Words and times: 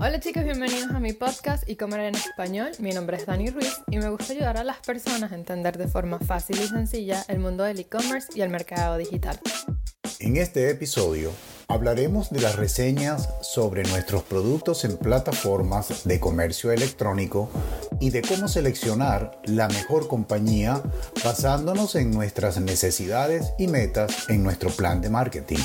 Hola 0.00 0.20
chicos, 0.20 0.44
bienvenidos 0.44 0.92
a 0.92 1.00
mi 1.00 1.12
podcast 1.12 1.68
y 1.68 1.74
comer 1.74 1.98
en 1.98 2.14
español. 2.14 2.70
Mi 2.78 2.92
nombre 2.92 3.16
es 3.16 3.26
Dani 3.26 3.50
Ruiz 3.50 3.80
y 3.90 3.98
me 3.98 4.08
gusta 4.08 4.32
ayudar 4.32 4.56
a 4.56 4.62
las 4.62 4.78
personas 4.78 5.32
a 5.32 5.34
entender 5.34 5.76
de 5.76 5.88
forma 5.88 6.20
fácil 6.20 6.56
y 6.60 6.68
sencilla 6.68 7.24
el 7.26 7.40
mundo 7.40 7.64
del 7.64 7.80
e-commerce 7.80 8.28
y 8.32 8.42
el 8.42 8.48
mercado 8.48 8.96
digital. 8.96 9.40
En 10.20 10.36
este 10.36 10.70
episodio 10.70 11.32
hablaremos 11.66 12.30
de 12.30 12.40
las 12.40 12.54
reseñas 12.54 13.28
sobre 13.42 13.82
nuestros 13.82 14.22
productos 14.22 14.84
en 14.84 14.98
plataformas 14.98 16.04
de 16.04 16.20
comercio 16.20 16.70
electrónico 16.70 17.50
y 18.00 18.10
de 18.10 18.22
cómo 18.22 18.46
seleccionar 18.46 19.42
la 19.46 19.66
mejor 19.66 20.06
compañía 20.06 20.80
basándonos 21.24 21.96
en 21.96 22.12
nuestras 22.12 22.60
necesidades 22.60 23.52
y 23.58 23.66
metas 23.66 24.28
en 24.28 24.44
nuestro 24.44 24.70
plan 24.70 25.00
de 25.00 25.10
marketing. 25.10 25.58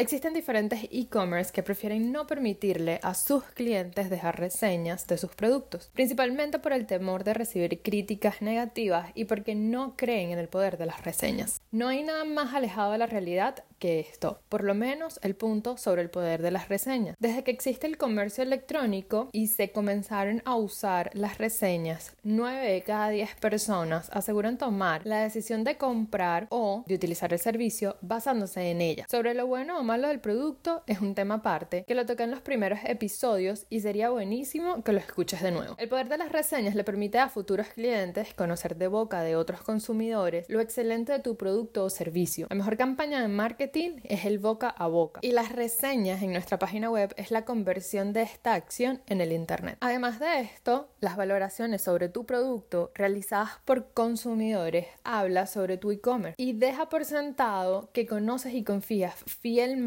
Existen 0.00 0.32
diferentes 0.32 0.84
e-commerce 0.92 1.50
que 1.52 1.64
prefieren 1.64 2.12
no 2.12 2.28
permitirle 2.28 3.00
a 3.02 3.14
sus 3.14 3.42
clientes 3.42 4.10
dejar 4.10 4.38
reseñas 4.38 5.08
de 5.08 5.18
sus 5.18 5.34
productos, 5.34 5.90
principalmente 5.92 6.60
por 6.60 6.72
el 6.72 6.86
temor 6.86 7.24
de 7.24 7.34
recibir 7.34 7.82
críticas 7.82 8.40
negativas 8.40 9.10
y 9.16 9.24
porque 9.24 9.56
no 9.56 9.96
creen 9.96 10.30
en 10.30 10.38
el 10.38 10.46
poder 10.46 10.78
de 10.78 10.86
las 10.86 11.04
reseñas. 11.04 11.60
No 11.72 11.88
hay 11.88 12.04
nada 12.04 12.24
más 12.24 12.54
alejado 12.54 12.92
de 12.92 12.98
la 12.98 13.06
realidad 13.06 13.64
que 13.80 13.98
esto, 13.98 14.40
por 14.48 14.62
lo 14.62 14.74
menos 14.74 15.18
el 15.22 15.34
punto 15.34 15.76
sobre 15.76 16.02
el 16.02 16.10
poder 16.10 16.42
de 16.42 16.52
las 16.52 16.68
reseñas. 16.68 17.16
Desde 17.18 17.42
que 17.42 17.50
existe 17.50 17.88
el 17.88 17.96
comercio 17.96 18.44
electrónico 18.44 19.30
y 19.32 19.48
se 19.48 19.72
comenzaron 19.72 20.42
a 20.44 20.54
usar 20.54 21.10
las 21.14 21.38
reseñas, 21.38 22.14
9 22.22 22.70
de 22.70 22.82
cada 22.82 23.08
10 23.10 23.34
personas 23.36 24.10
aseguran 24.12 24.58
tomar 24.58 25.06
la 25.06 25.22
decisión 25.22 25.64
de 25.64 25.76
comprar 25.76 26.46
o 26.50 26.84
de 26.86 26.94
utilizar 26.94 27.32
el 27.32 27.38
servicio 27.40 27.96
basándose 28.00 28.70
en 28.70 28.80
ella. 28.80 29.06
Sobre 29.08 29.34
lo 29.34 29.46
bueno 29.46 29.78
o 29.78 29.87
malo 29.88 30.08
del 30.08 30.20
producto 30.20 30.82
es 30.86 31.00
un 31.00 31.14
tema 31.14 31.36
aparte 31.36 31.84
que 31.84 31.94
lo 31.94 32.04
toqué 32.04 32.24
en 32.24 32.30
los 32.30 32.42
primeros 32.42 32.80
episodios 32.84 33.64
y 33.70 33.80
sería 33.80 34.10
buenísimo 34.10 34.84
que 34.84 34.92
lo 34.92 34.98
escuches 34.98 35.40
de 35.40 35.50
nuevo. 35.50 35.76
El 35.78 35.88
poder 35.88 36.10
de 36.10 36.18
las 36.18 36.30
reseñas 36.30 36.74
le 36.74 36.84
permite 36.84 37.18
a 37.18 37.30
futuros 37.30 37.68
clientes 37.68 38.34
conocer 38.34 38.76
de 38.76 38.86
boca 38.86 39.22
de 39.22 39.34
otros 39.34 39.62
consumidores 39.62 40.44
lo 40.50 40.60
excelente 40.60 41.12
de 41.12 41.20
tu 41.20 41.38
producto 41.38 41.84
o 41.84 41.90
servicio. 41.90 42.48
La 42.50 42.56
mejor 42.56 42.76
campaña 42.76 43.22
de 43.22 43.28
marketing 43.28 44.00
es 44.04 44.26
el 44.26 44.38
boca 44.38 44.68
a 44.68 44.88
boca 44.88 45.20
y 45.22 45.32
las 45.32 45.52
reseñas 45.52 46.20
en 46.20 46.32
nuestra 46.32 46.58
página 46.58 46.90
web 46.90 47.14
es 47.16 47.30
la 47.30 47.46
conversión 47.46 48.12
de 48.12 48.20
esta 48.20 48.52
acción 48.52 49.00
en 49.06 49.22
el 49.22 49.32
Internet. 49.32 49.78
Además 49.80 50.20
de 50.20 50.40
esto, 50.40 50.90
las 51.00 51.16
valoraciones 51.16 51.80
sobre 51.80 52.10
tu 52.10 52.26
producto 52.26 52.90
realizadas 52.94 53.52
por 53.64 53.94
consumidores 53.94 54.86
habla 55.02 55.46
sobre 55.46 55.78
tu 55.78 55.90
e-commerce 55.92 56.34
y 56.36 56.52
deja 56.52 56.90
por 56.90 57.06
sentado 57.06 57.88
que 57.94 58.06
conoces 58.06 58.52
y 58.52 58.64
confías 58.64 59.14
fielmente 59.24 59.77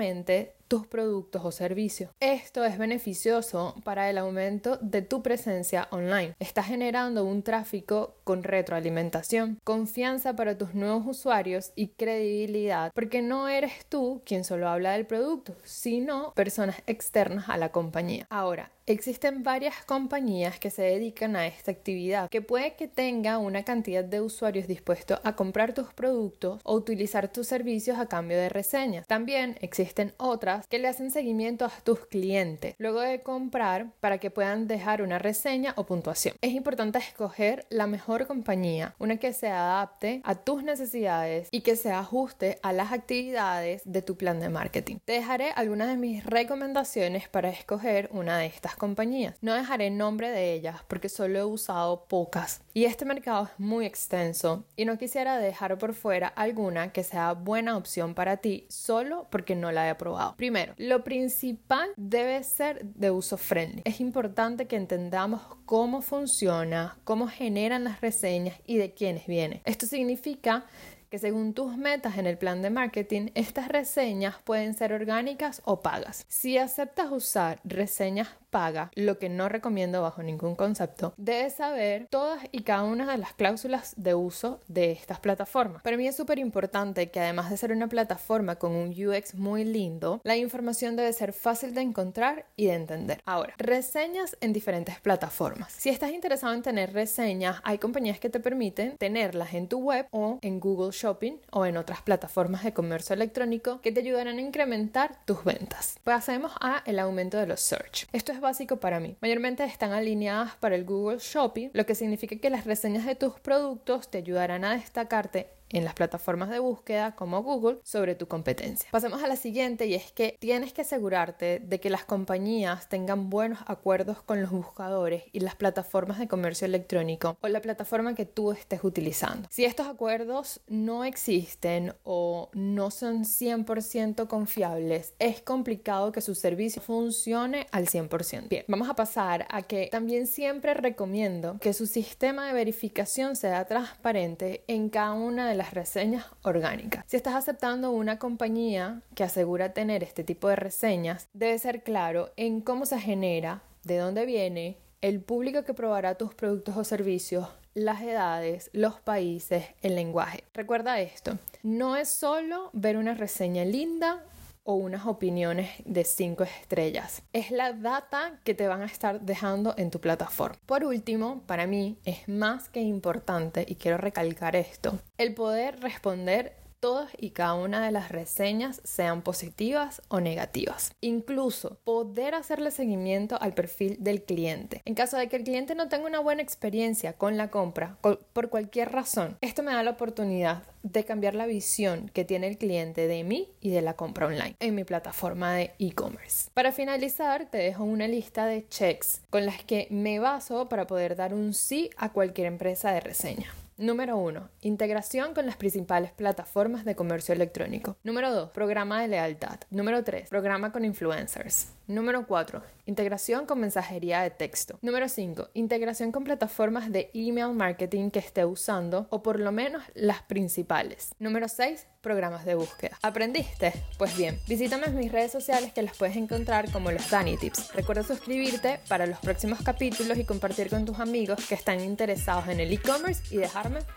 tus 0.71 0.87
productos 0.87 1.43
o 1.43 1.51
servicios. 1.51 2.11
Esto 2.21 2.63
es 2.63 2.77
beneficioso 2.77 3.75
para 3.83 4.09
el 4.09 4.17
aumento 4.17 4.77
de 4.77 5.01
tu 5.01 5.21
presencia 5.21 5.89
online. 5.91 6.33
Está 6.39 6.63
generando 6.63 7.25
un 7.25 7.43
tráfico 7.43 8.15
con 8.23 8.41
retroalimentación, 8.41 9.59
confianza 9.65 10.33
para 10.37 10.57
tus 10.57 10.73
nuevos 10.73 11.05
usuarios 11.05 11.73
y 11.75 11.89
credibilidad, 11.89 12.93
porque 12.95 13.21
no 13.21 13.49
eres 13.49 13.85
tú 13.89 14.21
quien 14.25 14.45
solo 14.45 14.69
habla 14.69 14.93
del 14.93 15.05
producto, 15.05 15.57
sino 15.65 16.33
personas 16.35 16.77
externas 16.87 17.49
a 17.49 17.57
la 17.57 17.73
compañía. 17.73 18.25
Ahora, 18.29 18.71
Existen 18.91 19.41
varias 19.41 19.85
compañías 19.85 20.59
que 20.59 20.69
se 20.69 20.81
dedican 20.81 21.37
a 21.37 21.47
esta 21.47 21.71
actividad, 21.71 22.29
que 22.29 22.41
puede 22.41 22.75
que 22.75 22.89
tenga 22.89 23.37
una 23.37 23.63
cantidad 23.63 24.03
de 24.03 24.19
usuarios 24.19 24.67
dispuestos 24.67 25.17
a 25.23 25.33
comprar 25.37 25.73
tus 25.73 25.93
productos 25.93 26.59
o 26.65 26.73
utilizar 26.73 27.31
tus 27.31 27.47
servicios 27.47 27.97
a 27.99 28.07
cambio 28.07 28.37
de 28.37 28.49
reseñas. 28.49 29.07
También 29.07 29.57
existen 29.61 30.13
otras 30.17 30.67
que 30.67 30.77
le 30.77 30.89
hacen 30.89 31.09
seguimiento 31.09 31.63
a 31.63 31.71
tus 31.85 32.05
clientes 32.07 32.75
luego 32.79 32.99
de 32.99 33.21
comprar 33.21 33.93
para 34.01 34.17
que 34.17 34.29
puedan 34.29 34.67
dejar 34.67 35.01
una 35.01 35.19
reseña 35.19 35.73
o 35.77 35.85
puntuación. 35.85 36.35
Es 36.41 36.51
importante 36.51 36.99
escoger 36.99 37.65
la 37.69 37.87
mejor 37.87 38.27
compañía, 38.27 38.93
una 38.99 39.15
que 39.15 39.31
se 39.31 39.47
adapte 39.47 40.19
a 40.25 40.35
tus 40.35 40.63
necesidades 40.63 41.47
y 41.51 41.61
que 41.61 41.77
se 41.77 41.93
ajuste 41.93 42.59
a 42.61 42.73
las 42.73 42.91
actividades 42.91 43.83
de 43.85 44.01
tu 44.01 44.17
plan 44.17 44.41
de 44.41 44.49
marketing. 44.49 44.97
Te 45.05 45.13
dejaré 45.13 45.51
algunas 45.55 45.87
de 45.87 45.95
mis 45.95 46.25
recomendaciones 46.25 47.29
para 47.29 47.51
escoger 47.51 48.09
una 48.11 48.37
de 48.37 48.47
estas 48.47 48.80
compañías. 48.81 49.35
No 49.41 49.53
dejaré 49.53 49.87
el 49.87 49.97
nombre 49.97 50.31
de 50.31 50.53
ellas 50.53 50.77
porque 50.87 51.07
solo 51.07 51.37
he 51.37 51.45
usado 51.45 52.05
pocas 52.05 52.61
y 52.73 52.85
este 52.85 53.05
mercado 53.05 53.43
es 53.43 53.59
muy 53.59 53.85
extenso 53.85 54.65
y 54.75 54.85
no 54.85 54.97
quisiera 54.97 55.37
dejar 55.37 55.77
por 55.77 55.93
fuera 55.93 56.27
alguna 56.27 56.91
que 56.91 57.03
sea 57.03 57.33
buena 57.33 57.77
opción 57.77 58.15
para 58.15 58.37
ti 58.37 58.65
solo 58.69 59.27
porque 59.29 59.55
no 59.55 59.71
la 59.71 59.87
he 59.87 59.93
probado. 59.93 60.35
Primero, 60.35 60.73
lo 60.77 61.03
principal 61.03 61.91
debe 61.95 62.43
ser 62.43 62.83
de 62.83 63.11
uso 63.11 63.37
friendly. 63.37 63.83
Es 63.85 64.01
importante 64.01 64.65
que 64.65 64.77
entendamos 64.77 65.43
cómo 65.65 66.01
funciona, 66.01 66.97
cómo 67.03 67.27
generan 67.27 67.83
las 67.83 68.01
reseñas 68.01 68.59
y 68.65 68.77
de 68.77 68.95
quiénes 68.95 69.27
vienen. 69.27 69.61
Esto 69.63 69.85
significa 69.85 70.65
que 71.11 71.19
según 71.19 71.53
tus 71.53 71.75
metas 71.75 72.17
en 72.17 72.25
el 72.25 72.37
plan 72.37 72.61
de 72.61 72.69
marketing, 72.69 73.31
estas 73.35 73.67
reseñas 73.67 74.37
pueden 74.45 74.73
ser 74.73 74.93
orgánicas 74.93 75.61
o 75.65 75.81
pagas. 75.81 76.25
Si 76.29 76.57
aceptas 76.57 77.11
usar 77.11 77.59
reseñas 77.65 78.29
paga, 78.51 78.91
lo 78.95 79.17
que 79.17 79.29
no 79.29 79.49
recomiendo 79.49 80.01
bajo 80.01 80.21
ningún 80.21 80.55
concepto, 80.55 81.13
debes 81.17 81.55
saber 81.55 82.07
todas 82.09 82.43
y 82.51 82.63
cada 82.63 82.83
una 82.83 83.09
de 83.11 83.17
las 83.17 83.33
cláusulas 83.33 83.93
de 83.97 84.13
uso 84.13 84.59
de 84.67 84.91
estas 84.91 85.19
plataformas. 85.19 85.81
Para 85.81 85.97
mí 85.97 86.07
es 86.07 86.15
súper 86.15 86.37
importante 86.37 87.09
que 87.09 87.19
además 87.19 87.49
de 87.49 87.57
ser 87.57 87.71
una 87.71 87.87
plataforma 87.87 88.57
con 88.57 88.73
un 88.73 88.89
UX 88.91 89.35
muy 89.35 89.63
lindo, 89.63 90.21
la 90.23 90.35
información 90.35 90.95
debe 90.95 91.13
ser 91.13 91.33
fácil 91.33 91.73
de 91.73 91.81
encontrar 91.81 92.45
y 92.55 92.67
de 92.67 92.73
entender. 92.73 93.21
Ahora, 93.25 93.55
reseñas 93.57 94.37
en 94.41 94.53
diferentes 94.53 94.99
plataformas. 94.99 95.71
Si 95.71 95.89
estás 95.89 96.11
interesado 96.11 96.53
en 96.53 96.61
tener 96.61 96.93
reseñas, 96.93 97.61
hay 97.63 97.77
compañías 97.77 98.19
que 98.19 98.29
te 98.29 98.39
permiten 98.39 98.97
tenerlas 98.97 99.53
en 99.53 99.67
tu 99.67 99.79
web 99.79 100.07
o 100.11 100.39
en 100.41 100.59
Google 100.59 100.91
Shopping 100.91 101.39
o 101.51 101.65
en 101.65 101.77
otras 101.77 102.01
plataformas 102.01 102.63
de 102.63 102.73
comercio 102.73 103.13
electrónico 103.13 103.79
que 103.81 103.91
te 103.91 104.01
ayudarán 104.01 104.37
a 104.37 104.41
incrementar 104.41 105.17
tus 105.25 105.43
ventas. 105.43 105.97
Pasemos 106.03 106.51
a 106.59 106.83
el 106.85 106.99
aumento 106.99 107.37
de 107.37 107.47
los 107.47 107.61
search. 107.61 108.07
Esto 108.11 108.31
es 108.31 108.40
básico 108.41 108.79
para 108.79 108.99
mí. 108.99 109.15
Mayormente 109.21 109.63
están 109.63 109.93
alineadas 109.93 110.55
para 110.55 110.75
el 110.75 110.83
Google 110.83 111.19
Shopping, 111.19 111.69
lo 111.73 111.85
que 111.85 111.95
significa 111.95 112.35
que 112.35 112.49
las 112.49 112.65
reseñas 112.65 113.05
de 113.05 113.15
tus 113.15 113.39
productos 113.39 114.09
te 114.09 114.17
ayudarán 114.17 114.65
a 114.65 114.73
destacarte 114.73 115.60
en 115.71 115.85
las 115.85 115.93
plataformas 115.93 116.49
de 116.49 116.59
búsqueda 116.59 117.15
como 117.15 117.43
Google 117.43 117.79
sobre 117.83 118.15
tu 118.15 118.27
competencia. 118.27 118.89
Pasemos 118.91 119.23
a 119.23 119.27
la 119.27 119.35
siguiente 119.35 119.85
y 119.85 119.95
es 119.95 120.11
que 120.11 120.37
tienes 120.39 120.73
que 120.73 120.81
asegurarte 120.81 121.59
de 121.59 121.79
que 121.79 121.89
las 121.89 122.05
compañías 122.05 122.89
tengan 122.89 123.29
buenos 123.29 123.59
acuerdos 123.67 124.21
con 124.21 124.41
los 124.41 124.51
buscadores 124.51 125.23
y 125.31 125.39
las 125.39 125.55
plataformas 125.55 126.19
de 126.19 126.27
comercio 126.27 126.65
electrónico 126.65 127.37
o 127.41 127.47
la 127.47 127.61
plataforma 127.61 128.15
que 128.15 128.25
tú 128.25 128.51
estés 128.51 128.83
utilizando. 128.83 129.47
Si 129.51 129.65
estos 129.65 129.87
acuerdos 129.87 130.61
no 130.67 131.03
existen 131.03 131.93
o 132.03 132.49
no 132.53 132.91
son 132.91 133.23
100% 133.23 134.27
confiables, 134.27 135.13
es 135.19 135.41
complicado 135.41 136.11
que 136.11 136.21
su 136.21 136.35
servicio 136.35 136.81
funcione 136.81 137.67
al 137.71 137.87
100%. 137.87 138.49
Bien, 138.49 138.65
vamos 138.67 138.89
a 138.89 138.95
pasar 138.95 139.47
a 139.49 139.61
que 139.61 139.87
también 139.91 140.27
siempre 140.27 140.73
recomiendo 140.73 141.57
que 141.59 141.73
su 141.73 141.85
sistema 141.85 142.47
de 142.47 142.53
verificación 142.53 143.35
sea 143.35 143.65
transparente 143.65 144.63
en 144.67 144.89
cada 144.89 145.13
una 145.13 145.47
de 145.47 145.55
las 145.55 145.60
las 145.61 145.75
reseñas 145.75 146.25
orgánicas. 146.41 147.05
Si 147.05 147.15
estás 147.17 147.35
aceptando 147.35 147.91
una 147.91 148.17
compañía 148.17 149.03
que 149.13 149.23
asegura 149.23 149.73
tener 149.73 150.01
este 150.03 150.23
tipo 150.23 150.49
de 150.49 150.55
reseñas, 150.55 151.27
debe 151.33 151.59
ser 151.59 151.83
claro 151.83 152.31
en 152.35 152.61
cómo 152.61 152.87
se 152.87 152.99
genera, 152.99 153.61
de 153.83 153.97
dónde 153.97 154.25
viene, 154.25 154.79
el 155.01 155.21
público 155.21 155.63
que 155.63 155.75
probará 155.75 156.15
tus 156.15 156.33
productos 156.33 156.77
o 156.77 156.83
servicios, 156.83 157.47
las 157.75 158.01
edades, 158.01 158.71
los 158.73 158.99
países, 159.01 159.65
el 159.83 159.93
lenguaje. 159.93 160.43
Recuerda 160.55 160.99
esto, 160.99 161.37
no 161.61 161.95
es 161.95 162.09
solo 162.09 162.71
ver 162.73 162.97
una 162.97 163.13
reseña 163.13 163.63
linda 163.63 164.23
o 164.63 164.75
unas 164.75 165.05
opiniones 165.05 165.69
de 165.85 166.03
5 166.03 166.43
estrellas. 166.43 167.23
Es 167.33 167.51
la 167.51 167.73
data 167.73 168.39
que 168.43 168.53
te 168.53 168.67
van 168.67 168.81
a 168.81 168.85
estar 168.85 169.21
dejando 169.21 169.73
en 169.77 169.91
tu 169.91 169.99
plataforma. 169.99 170.57
Por 170.65 170.83
último, 170.83 171.41
para 171.47 171.67
mí 171.67 171.97
es 172.05 172.27
más 172.27 172.69
que 172.69 172.81
importante, 172.81 173.65
y 173.67 173.75
quiero 173.75 173.97
recalcar 173.97 174.55
esto, 174.55 174.99
el 175.17 175.33
poder 175.33 175.79
responder 175.79 176.60
todas 176.81 177.11
y 177.17 177.29
cada 177.29 177.53
una 177.53 177.85
de 177.85 177.91
las 177.91 178.09
reseñas 178.09 178.81
sean 178.83 179.21
positivas 179.21 180.01
o 180.09 180.19
negativas. 180.19 180.93
Incluso 180.99 181.77
poder 181.85 182.35
hacerle 182.35 182.71
seguimiento 182.71 183.39
al 183.39 183.53
perfil 183.53 183.97
del 183.99 184.23
cliente. 184.23 184.81
En 184.83 184.95
caso 184.95 185.15
de 185.15 185.29
que 185.29 185.37
el 185.37 185.43
cliente 185.43 185.75
no 185.75 185.87
tenga 185.87 186.07
una 186.07 186.19
buena 186.19 186.41
experiencia 186.41 187.13
con 187.13 187.37
la 187.37 187.49
compra, 187.49 187.97
por 188.01 188.49
cualquier 188.49 188.91
razón, 188.91 189.37
esto 189.41 189.63
me 189.63 189.71
da 189.71 189.83
la 189.83 189.91
oportunidad 189.91 190.63
de 190.83 191.05
cambiar 191.05 191.35
la 191.35 191.45
visión 191.45 192.09
que 192.13 192.25
tiene 192.25 192.47
el 192.47 192.57
cliente 192.57 193.07
de 193.07 193.23
mí 193.23 193.47
y 193.61 193.69
de 193.69 193.83
la 193.83 193.93
compra 193.93 194.25
online 194.25 194.55
en 194.59 194.73
mi 194.73 194.83
plataforma 194.83 195.53
de 195.53 195.71
e-commerce. 195.77 196.49
Para 196.55 196.71
finalizar, 196.71 197.45
te 197.45 197.59
dejo 197.59 197.83
una 197.83 198.07
lista 198.07 198.47
de 198.47 198.67
checks 198.67 199.21
con 199.29 199.45
las 199.45 199.63
que 199.63 199.87
me 199.91 200.19
baso 200.19 200.67
para 200.67 200.87
poder 200.87 201.15
dar 201.15 201.35
un 201.35 201.53
sí 201.53 201.91
a 201.97 202.11
cualquier 202.11 202.47
empresa 202.47 202.91
de 202.91 203.01
reseña. 203.01 203.53
Número 203.81 204.15
1. 204.15 204.47
Integración 204.61 205.33
con 205.33 205.47
las 205.47 205.55
principales 205.55 206.11
plataformas 206.11 206.85
de 206.85 206.95
comercio 206.95 207.33
electrónico. 207.33 207.97
Número 208.03 208.31
2. 208.31 208.51
Programa 208.51 209.01
de 209.01 209.07
lealtad. 209.07 209.59
Número 209.71 210.03
3. 210.03 210.29
Programa 210.29 210.71
con 210.71 210.85
influencers. 210.85 211.73
Número 211.87 212.27
4. 212.27 212.61
Integración 212.85 213.45
con 213.47 213.59
mensajería 213.59 214.21
de 214.21 214.29
texto. 214.29 214.77
Número 214.83 215.09
5. 215.09 215.49
Integración 215.55 216.11
con 216.11 216.23
plataformas 216.23 216.91
de 216.91 217.09
email 217.13 217.53
marketing 217.53 218.11
que 218.11 218.19
esté 218.19 218.45
usando 218.45 219.07
o 219.09 219.23
por 219.23 219.39
lo 219.39 219.51
menos 219.51 219.83
las 219.95 220.21
principales. 220.21 221.15
Número 221.17 221.47
6. 221.47 221.87
Programas 222.01 222.45
de 222.45 222.55
búsqueda. 222.55 222.97
¿Aprendiste? 223.01 223.73
Pues 223.97 224.17
bien, 224.17 224.39
visítame 224.47 224.87
en 224.87 224.95
mis 224.95 225.11
redes 225.11 225.31
sociales 225.31 225.71
que 225.73 225.83
las 225.83 225.95
puedes 225.97 226.15
encontrar 226.15 226.71
como 226.71 226.91
los 226.91 227.09
Dani 227.09 227.37
Tips. 227.37 227.73
Recuerda 227.73 228.03
suscribirte 228.03 228.79
para 228.87 229.05
los 229.05 229.19
próximos 229.19 229.61
capítulos 229.61 230.17
y 230.17 230.25
compartir 230.25 230.69
con 230.69 230.85
tus 230.85 230.99
amigos 230.99 231.45
que 231.47 231.55
están 231.55 231.79
interesados 231.81 232.47
en 232.47 232.59
el 232.59 232.73
e-commerce 232.73 233.23
y 233.33 233.37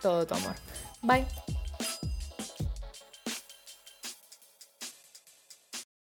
todo 0.01 0.27
tu 0.27 0.35
amor. 0.35 0.55
Bye. 1.03 1.27